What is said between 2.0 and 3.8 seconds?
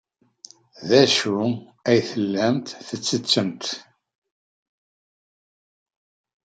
tellamt tettettemt?